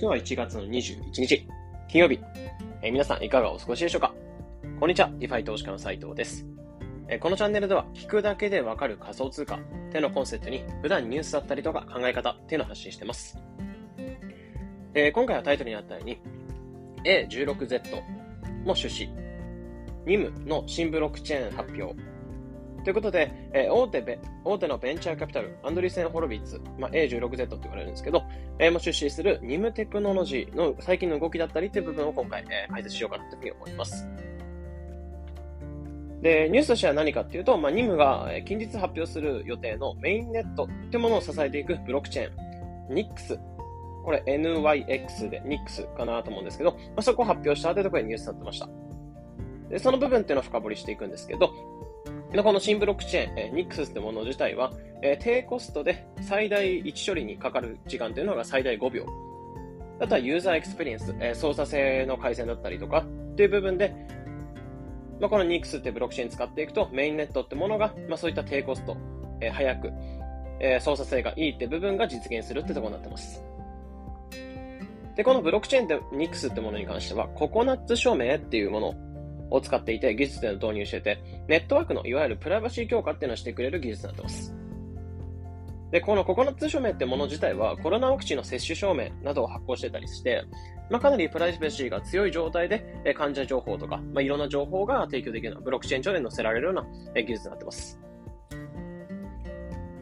[0.00, 1.46] 今日は1月の21日、
[1.86, 2.18] 金曜日。
[2.80, 4.14] えー皆さんいかがお過ごしでしょうか？
[4.78, 6.46] こんにちは、 DeFi 投資家の斉藤です。
[7.08, 9.58] えーこのチャンネルでは、聞くだけでわかる仮想通貨っ
[9.92, 13.36] てのコンセプトに、普段ニュースだったりとか考え方っていうのを発信してます。
[14.94, 16.18] えー今回はタイトルにあったように、
[17.04, 18.02] A16Z
[18.64, 19.10] も出資、
[20.06, 21.94] NIM の新ブロックチェーン発表、
[22.84, 28.24] ということで、えー大手ベ、大手のベンチャーキャピタル、アンドリセン・ホロビッツ、まあ、A16Z って言われるんですけど、
[28.58, 34.08] えーも出資するニムテクノロジーの最近の動きだったりっていう部分を今回、えー解説しようかなというふうに思います。
[36.22, 43.38] で、ニュースとしては何かっていうと、まあ、ニムが近日発表する予定のメインネットっていうものを支えていくブロックチェーン、NIX。
[44.04, 48.68] これ NYX で NIX かなと思うんですけど、まあ、そこを発表したというところでニュースになってました。
[49.70, 51.50] で、その部分っていうのを深掘りしていくんですけど、
[52.32, 59.06] でこの新ブロックチェーン、えー、NIX ってもの自体は、えー低コストで最大1処理にかかる時間というのが最大5秒。
[59.98, 63.94] あとはユーザーエクスペリエンス、えー操作性の改善だったりとかっていう部分で、
[65.20, 68.96] まあ、この NIX ってブロックチェーン使っていくと、メインネットってものが、まあ、そういった低コスト、
[69.40, 69.90] えー早く、
[70.60, 73.42] えー操作性がいいって部分が実現するってところになってます。
[75.16, 79.09] で、このブロックチェーンで NIX ってものに関しては、ココナッツ署名っていうもの
[79.50, 84.54] を使っていて、技術での導入してて、ネットワークのいわゆるプライバシー強化っていうのをしてくれる技術になってます。
[85.90, 90.44] で、このココナッツ署名ってもの自体は、コロナワクチンの接種証明などを発行してたりして、
[90.88, 98.00] まあ、かなりプライバシーが強い状態で、え患者情報とか、まあ、いろんな情報が提供できるような、ブロックチェーン上で載せられるような、え技術になってます。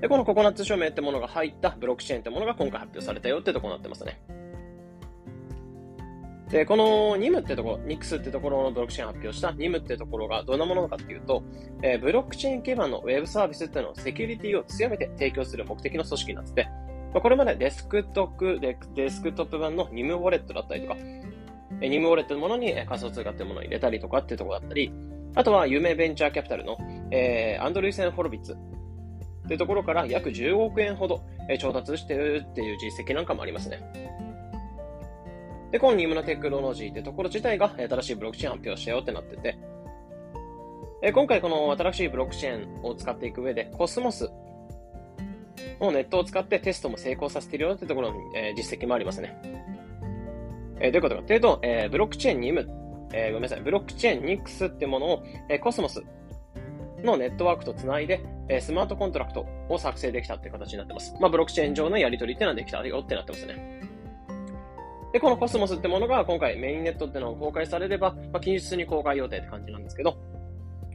[0.00, 4.20] で、このココナッツ署名ってものが入ったブロックチェーンってものが今回発表されたよってとこになってますね。
[6.50, 11.42] で、この NIM ってところ、NIX ってところのブロックチェーン発表した NIM ってところがどんなものかっていうと、
[11.82, 16.64] えーブロックチェーン基盤のウェブサービスっていうのをセキュリティを強めて提供する目的の組織になってて、
[17.12, 20.94] まあこれまでデスクトップ、デデスクトップ版の NIM ウォレットだったりとか、
[21.80, 24.90] NIM ウォレットのものに仮想通貨っていうものを入れたりとかっていうところだったり、
[25.34, 26.78] あとは有名ベンチャーキャピタルの、
[27.10, 28.56] えーアンドリューセン・ホロビッツっ
[29.48, 34.07] ていうところから約10億円ほど、えー調達してるっていう実績なんかもありますね。
[35.70, 39.58] で、この Nym のテクノロジーってところ自体が新しいブロックチェーン発表したよってなってて、
[41.02, 44.30] え今回この新しいブロックチェーンを使っていく上で、コスモス
[45.80, 49.38] のネットを使ってテストも成功させているよってところの、え実績もありますね。
[50.80, 52.68] えどういうことかっていうと、えブロックチェーン Nym、
[53.12, 56.02] えごめんなさい、ブロックチェーン Nyx ってものを、えコスモス
[57.04, 61.14] のネットワークとつないで、えスマートコントラクトを作成できたっていう形になってます。
[61.20, 63.87] まあ、ブロックチェーン上のやり取りっていうのはできたよってなってますね。
[65.12, 70.18] で、このコスモスってものが今回メインネットってのが公開されれば、まあ、近日に公開予定って感じなんですけど、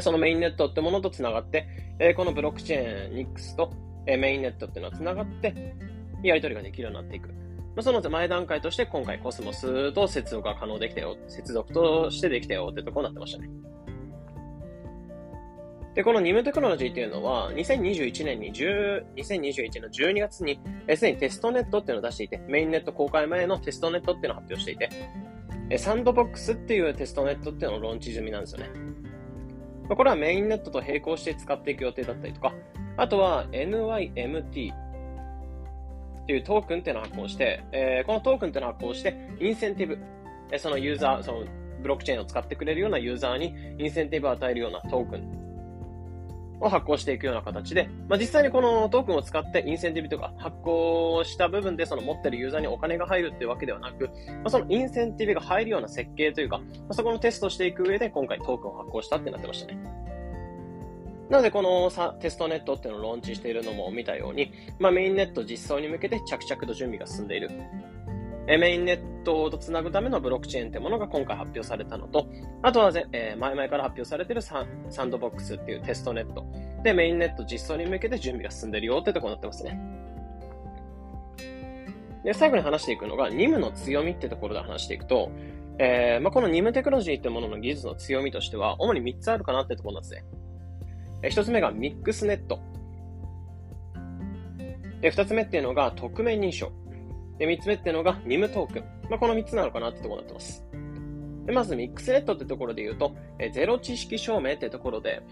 [0.00, 1.66] そのメインネットってものとつながって、
[1.98, 3.72] えーこのブロックチェーン Nyx と、
[4.06, 5.74] えーメインネットっていうのはつながって、
[6.22, 7.28] やり取りができるようになっていく。
[7.28, 7.34] ま
[7.78, 13.48] あ、その前段階として今回コスモスと接続が可能できたよ、接続としてできたよってところになってましたね。
[15.94, 20.60] で、この Nym テクノロジーっていうのは、2021年に10、2021年の12月に、
[20.94, 24.88] すでにテストネットっていうのを出していて、メインネット公開前のテストネットっていうのを発表していて、
[25.68, 28.70] えサンドボックスっていうテストネットっていうのをローンチ済みなんですよね。
[29.88, 32.54] これはメインネットと並行して使っていく予定だったりとか、
[32.96, 34.76] あとは NYMT っ
[36.26, 39.98] ていうトークンっていうのを発行して、えーこのトークンっていうのを発行して、インセンティブ、
[40.52, 41.44] えそのユーザー、その
[41.82, 45.39] ブロックチェーンを使ってくれるようなユーザーにインセンティブを与えるようなトークン
[46.60, 60.00] を発行していくような形で、まあ、実際にこのトークンを使ってインセンティブとか発行した部分でその持ってるユーザーにお金が入るっていうわけではなく、まあ、そのインセンティブが入るような設計というか、まあ、そこのテストしていく上で今回トークンを発行したってなってましたね。
[61.30, 67.50] なので、このテストネットっていうのをローンチしているのも見たように、まあ、メインネット実装に向けて着々と準備が進んでいる。
[68.58, 72.26] メインネットとつなぐためのブロックチェーンってものが今回発表されたのと、
[72.62, 76.44] あとは、えー前々から発表されているサンドボックスっていうテストネット。
[76.82, 79.80] で、メインネット実装に向けて準備が進んでるよってところになってますね。
[82.24, 85.30] で、最後に話していくのが、NIM の強みってところで話していくと、
[85.78, 90.24] えーまあ、この NIM テクノロジーってものの技術の強みとしては、主に3つあるかなってところなんですね。
[91.22, 92.60] え1つ目がミックスネット。
[95.00, 96.72] で、2つ目っていうのが匿名認証。
[97.40, 98.84] で、3つ目っていうのが NIM トークン。
[99.08, 100.62] まあ、この3つなのかなってところになってます。
[101.46, 105.22] で、まずミックスネットってところで言うと、えーゼロ知識証明ってところで、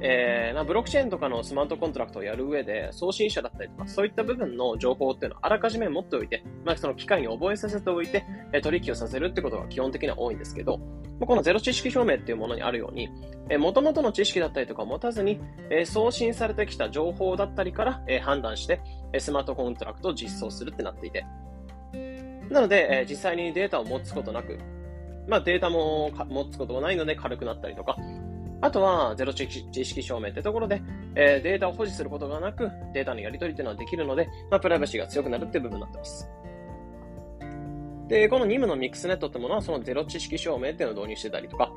[0.00, 10.78] えーまあブロックチェーンとかのスマートコントラクトをやる上で、送信者だったりとか、そういった部分の情報っていうのをあらかじめ持っておいて、まあ、その機械に覚えさせておいて、え取引をさせるってことが基本的には多いんですけど、
[11.20, 13.10] このゼロ知識証明っていうものにあるように、
[13.50, 18.80] えー、元々の知識だったりとかを持たずに、え送信されてきた情報だったりから、え判断して、
[19.18, 21.24] スマートコントラクトを実装するってなっていて、
[22.50, 24.58] なので、え、実際にデータを持つことなく、
[25.28, 27.96] まあ、データも持つことがないので軽くなったりとか、
[28.62, 30.82] あとは、ゼロ知識証明ってところで、
[31.14, 36.28] えー、データを保持することがなく、データのやり取りっていうのはできるので、まあ、プライバシーが強くなるっていう部分になってます。
[38.08, 41.72] で、この NIM のミックスネットってものは、そのゼロ知識証明っていうのを導入してたりとか、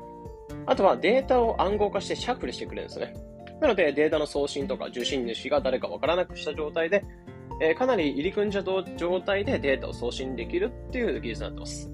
[0.66, 3.14] あとはデータを暗号化してシャッフルしてくれるんですね。
[3.60, 7.04] なので、データの送信とか受信主が誰かわからなくした状態で、
[7.60, 11.90] えー、かなり入り組んだ状態でデータを送信できるっていう技術になってます。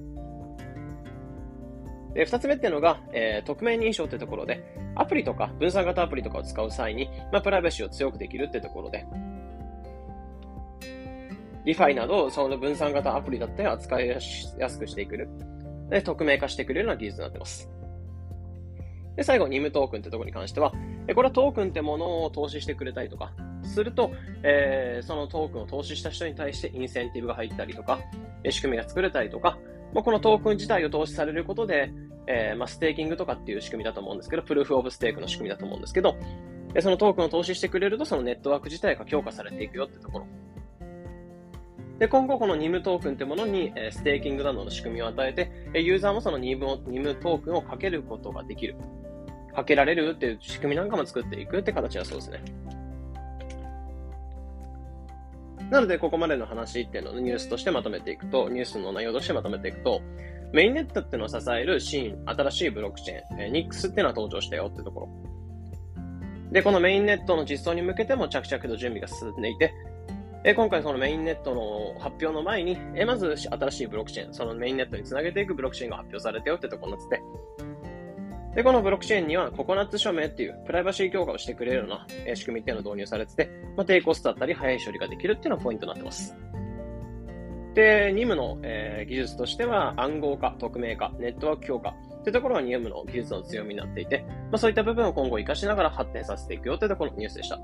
[2.15, 4.65] で、二つ目っていうのが、えー、匿名認証ってところで、
[4.97, 9.07] アプリとか分散型アプリとかを使う際に、まあ、プライバシーを強くできるってところで、
[11.65, 15.29] リファイなど、その分散型アプリだったり扱いやすくしてくる。
[15.91, 17.69] で、匿名化してくれるような技術になってます。
[19.21, 20.71] で、最後、NIM トークンってところに関しては、
[21.15, 23.35] これはトークンってものを投資してくれたりとか、
[23.65, 24.13] すると、
[24.43, 28.01] えー、そのトークンを投資した人に対してインセンティブが入ったりとか、
[28.49, 29.59] 仕組みが作れたりとか、
[29.93, 31.93] まあ、このトークン自体を投資されることで、
[32.29, 36.17] えー、まあ、ステーキングとかっていう仕組みだと思うんですけど、プルーフオブステークの仕組みだと思うんですけど、
[36.81, 40.27] そのトークンを投資してくれると、そのネットワーク自体が強化されていくよってところ。
[41.99, 48.75] で、今後この NIM トークンってものに、えステーキングなどの仕組みを与えて、ユーザーもその NIM, を NIM トークンをかけることができる。
[49.55, 52.43] かけられるっていう仕組みなんかも作っていくって形はそうですね。
[55.70, 60.02] なので、ここまでの話っていうのをニュースとしてまとめていくと、ニュースの内容としてまとめていくと、
[60.52, 65.08] メインネットっていうのを支えるシーン、新しいブロックチェーン、えー、ニックスっていうのは登場したよってところ。
[66.50, 69.73] で、このメインネットの実装に向けても着々と準備が進んでいて、
[70.43, 77.23] え、今回そのメインネットの発表の前に、えー、まず新しいブロックチェーン、そのメインネットにつなげていくブロックチェーンが発表されてよってところになってて、
[78.55, 86.37] で、このブロックチェーンにはココナッツ署名っていうプライバシー強化をしてくれるような仕組みっていうのが導入されてて、まあ、低コストだったり早い処理ができるっていうのがポイントになってます。
[87.75, 97.61] で、NIM の、えー、技術としては暗号化、匿名化、ネットワーク強化っていうところが NIM の技術の強みになっていて、まあ、そういった部分を今後活かしながら発展させていくよってところのニュースでした。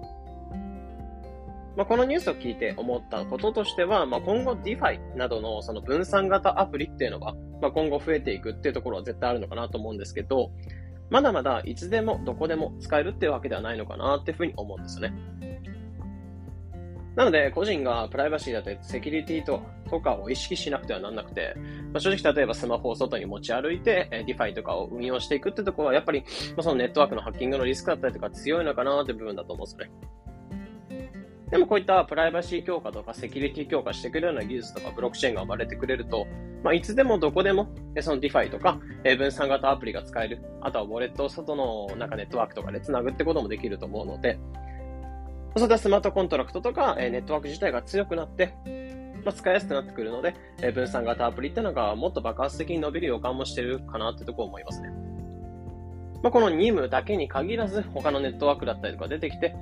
[1.77, 10.51] まあ、このニュースを聞いて思ったこととしては、まあ、今後 DeFi などのその分散型アプリっていうのが、まあ、今後増えていくっていうところは絶対あるのかなと思うんですけど、
[11.11, 15.15] まだまだいつでもどこでも使えるっていうわけではないのかなっていうふうに思うんですよね。
[17.15, 19.63] なので、個人がプライバシーだったり、セキュリティと
[20.01, 21.55] かを意識しなくてはなんなくて、
[21.93, 26.27] まあ、正直例えばスマホを外に持ち歩いて、え DeFi とかを運用していくってところは、やっぱり、ま
[26.59, 30.17] あ、そのネットワークのハッキングのリスクだったりとか強いのかなって部分だと思うんですよね。
[31.51, 36.27] でもこういったプライバシー強化とかセキュリティ強化してくれるような技術とかブロックチェーンが生まれてくれると、
[36.67, 37.69] まあ、いつでもどこでも、
[38.01, 40.43] その DeFi とか、え分散型アプリが使える。
[40.61, 44.37] あとはウォレットを外のなんかネットワークとかで繋ぐってこともできると思うので、
[45.55, 48.53] そういったスマートコントラクトとか、えネットワーク自体が強くなって、
[49.25, 54.89] まあ、使いやすくなってくるので、え分散型アプリってのがもっと爆発的に伸びる予感もしてるかなってところ思いますね。
[56.25, 59.55] まあ、この NIM だけに限らず、他のネットワークだったりとか出てきて、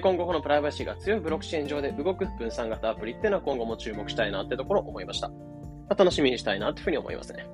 [0.00, 5.30] 今後このプライバシーが強いブロックチェーン上で動く分散型アプリっていうのは今後も注目したいなってところ思いました。
[5.94, 7.46] 楽しみにしたいなっていうふうに思いますね。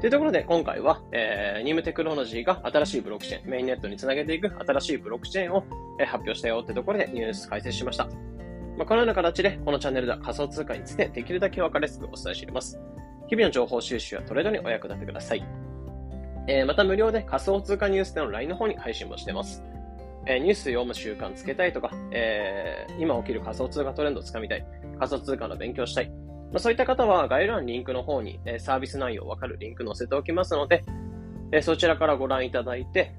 [0.00, 5.64] というところで今回は、えー、ニムテクノロジーが新しいブロックチェーン、メインネットにつなげていく新しいブロックチェーンを、
[5.98, 8.06] えー、発表したよってところでニュース解説しました。
[8.76, 12.80] まあ、このような形でこのチャンネルでは仮想通貨についてできるだけ分かりやすくお伝えしています。
[13.26, 15.44] 日々の情報収集やトレードにお役立てください。
[16.46, 19.64] えー、また無料で仮想通貨ニュースでの LINE の方に配信もしています。
[20.28, 24.66] えー、ニュース読む習慣つけたいとか、えー、今起きる仮想通貨トレンドをつかみたい、
[24.98, 26.10] 仮想通貨の勉強したい。
[26.10, 30.84] まあ、そういった方は概要欄リンクの方に、えー、サービス内容わかるリンク載せておきますので、
[31.50, 33.14] え、そちらからご覧いただいて、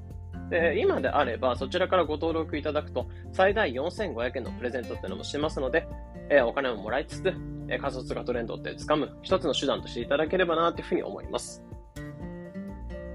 [0.52, 5.88] で今であればそちらからご登録いただくと最大4500円のプレゼントっていうのもしてますので、
[6.30, 7.34] え、お金をもらいつつ、
[7.70, 11.64] え、仮想通貨トレンドって掴む一つの手段としていただければなというふうに思います。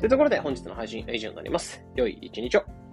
[0.01, 1.85] というところで本日の配信は以上になります。
[1.95, 2.84] 良い一日を。